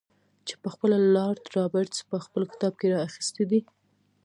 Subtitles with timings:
[0.47, 3.59] چې پخپله لارډ رابرټس په خپل کتاب کې را اخیستی.